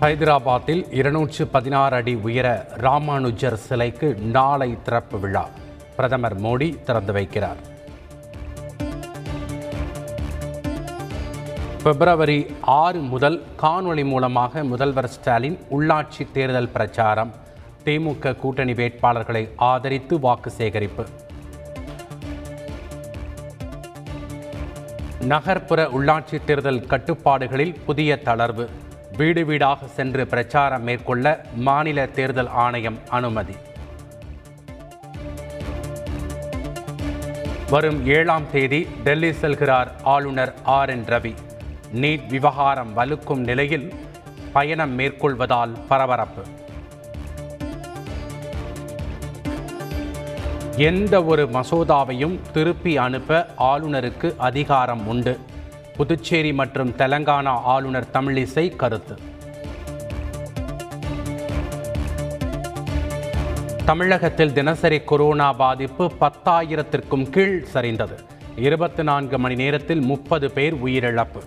ஹைதராபாத்தில் 0.00 0.94
இருநூற்று 0.94 1.46
பதினாறு 1.46 1.96
அடி 1.96 2.14
உயர 2.14 2.48
ராமானுஜர் 2.76 3.56
சிலைக்கு 3.56 4.14
நாளை 4.14 4.76
திறப்பு 4.82 5.20
விழா. 5.20 5.48
பிரதமர் 5.96 6.40
மோடி 6.40 6.82
திறந்து 6.82 7.12
வைக்கிறார். 7.12 7.60
பிப்ரவரி 11.82 12.46
ஆறு 12.60 12.98
முதல் 12.98 13.42
காணொளி 13.62 14.04
மூலமாக 14.04 14.64
முதல்வர் 14.64 15.08
ஸ்டாலின் 15.08 15.58
உள்ளாட்சி 15.70 16.26
தேர்தல் 16.32 16.68
பிரச்சாரம். 16.68 17.34
திமுக 17.84 18.36
கூட்டணி 18.36 18.72
வேட்பாளர்களை 18.72 19.50
ஆதரித்து 19.56 20.20
வாக்கு 20.20 20.50
சேகரிப்பு. 20.50 21.06
நகர்ப்புற 25.20 25.84
உள்ளாட்சி 25.84 26.44
தேர்தல் 26.44 26.86
கட்டுப்பாடுகளில் 26.86 27.74
புதிய 27.86 28.20
தளர்வு. 28.24 28.68
வீடு 29.18 29.44
வீடாக 29.44 29.86
சென்று 29.86 30.26
பிரச்சாரம் 30.26 30.82
மேற்கொள்ள 30.82 31.44
மாநில 31.54 32.06
தேர்தல் 32.06 32.48
ஆணையம் 32.48 32.98
அனுமதி. 33.08 33.56
வரும் 37.70 38.06
ஏழாம் 38.06 38.50
தேதி 38.52 38.86
டெல்லி 39.04 39.30
செல்கிறார் 39.30 39.88
ஆளுநர் 40.02 40.54
ஆர் 40.64 40.90
என் 40.90 41.04
ரவி. 41.04 41.34
நீட் 41.94 42.26
விவகாரம் 42.26 42.96
வலுக்கும் 42.96 43.44
நிலையில் 43.50 43.94
பயணம் 44.52 44.98
மேற்கொள்வதால் 44.98 45.74
பரபரப்பு. 45.88 46.42
எந்த 50.76 51.24
ஒரு 51.24 51.46
மசோதாவையும் 51.46 52.38
திருப்பி 52.52 52.96
அனுப்ப 52.96 53.46
ஆளுநருக்கு 53.58 54.36
அதிகாரம் 54.36 55.06
உண்டு. 55.06 55.38
புதுச்சேரி 55.98 56.52
மற்றும் 56.52 56.90
தெலங்கானா 56.90 57.54
ஆளுநர் 57.72 58.06
தமிழிசை 58.12 58.76
கருத்து. 58.76 59.18
தமிழகத்தில் 63.84 64.52
தினசரி 64.52 65.00
கொரோனா 65.00 65.52
பாதிப்பு 65.52 66.12
பத்தாயிரத்திற்கும் 66.20 67.30
கீழ் 67.30 67.66
சரிந்தது. 67.74 68.16
இருபத்தி 68.56 69.02
நான்கு 69.02 69.38
மணி 69.38 69.54
நேரத்தில் 69.54 70.00
முப்பது 70.00 70.50
பேர் 70.50 70.74
உயிரிழப்பு. 70.74 71.42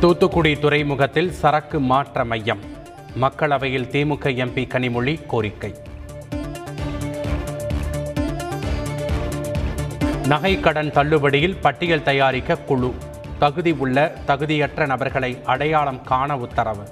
தூத்துக்குடி 0.00 0.58
துறைமுகத்தில் 0.58 1.32
சரக்கு 1.32 1.80
மாற்ற 1.80 2.24
மையம். 2.24 2.64
மக்களவையில் 3.20 3.90
திமுக 3.94 4.36
எம்பி 4.44 4.66
கனிமொழி 4.66 5.26
கோரிக்கை. 5.26 5.74
நகை 10.28 10.60
கடன் 10.60 10.90
தள்ளுபடியில் 10.90 11.60
பட்டியல் 11.60 12.02
தயாரிக்க 12.02 12.56
குழு. 12.56 12.94
தகுதி 13.38 13.70
உள்ள 13.70 14.14
தகுதியற்ற 14.26 14.86
நபர்களை 14.86 15.38
அடையாளம் 15.44 16.02
காண 16.02 16.36
உத்தரவு. 16.36 16.82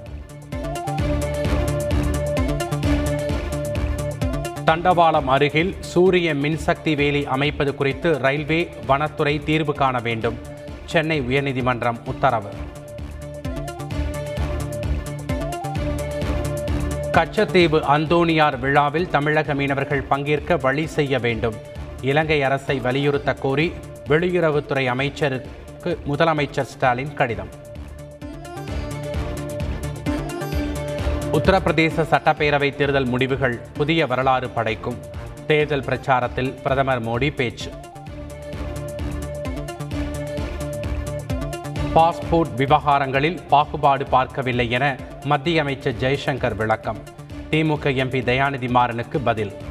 தண்டவாளம் 4.65 5.25
அருகில் 5.25 5.75
சூரிய 5.79 6.33
மின்சக்தி 6.33 6.95
வேலி 6.95 7.25
அமைப்பது 7.25 7.75
குறித்து 7.75 8.17
ரயில்வே 8.17 8.69
வனத்துறை 8.87 9.43
தீர்வு 9.43 9.73
காண 9.73 9.99
வேண்டும். 9.99 10.37
சென்னை 10.85 11.21
உயர்நீதிமன்றம் 11.21 11.97
உத்தரவு. 12.05 12.49
கச்சத்தீவு 17.11 17.79
அந்தோனியார் 17.79 18.59
விழாவில் 18.59 19.09
தமிழக 19.09 19.53
மீனவர்கள் 19.53 20.01
பங்கேற்க 20.01 20.57
வழி 20.57 20.87
செய்ய 20.87 21.19
வேண்டும். 21.19 21.75
இலங்கை 22.01 22.43
அரசை 22.43 22.79
வலியுறுத்த 22.79 23.33
கோரி 23.33 23.73
வெளியுறவுத்துறை 24.07 24.85
அமைச்சருக்கு 24.85 25.99
முதலமைச்சர் 26.07 26.61
ஸ்டாலின் 26.61 27.13
கடிதம். 27.13 27.49
உத்தரப்பிரதேச 31.31 32.03
சட்டப்பேரவை 32.11 32.75
தேர்தல் 32.75 33.05
முடிவுகள் 33.05 33.59
புதிய 33.73 34.07
வரலாறு 34.07 34.49
படைக்கும். 34.49 34.95
தேர்தல் 35.47 35.83
பிரச்சாரத்தில் 35.83 36.61
பிரதமர் 36.61 37.05
மோடி 37.05 37.35
பேச்சு. 37.35 37.69
பாஸ்போர்ட் 41.95 42.53
விவகாரங்களில் 42.55 43.39
பாகுபாடு 43.49 44.05
பார்க்கவில்லை 44.05 44.69
என 44.69 44.97
மத்திய 45.23 45.61
அமைச்சர் 45.61 45.95
ஜெய்சங்கர் 45.99 46.55
விளக்கம். 46.55 46.97
திமுக 47.51 47.89
எம்பி 48.03 48.21
தயாநிதி 48.23 48.69
மாறனுக்கு 48.69 49.17
பதில். 49.23 49.66